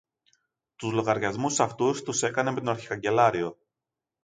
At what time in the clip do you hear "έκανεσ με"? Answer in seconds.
2.23-2.59